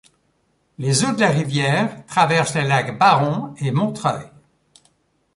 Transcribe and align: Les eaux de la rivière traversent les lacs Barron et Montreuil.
Les 0.79 1.03
eaux 1.05 1.11
de 1.13 1.19
la 1.19 1.29
rivière 1.29 2.03
traversent 2.07 2.55
les 2.55 2.63
lacs 2.63 2.97
Barron 2.97 3.53
et 3.59 3.69
Montreuil. 3.69 4.25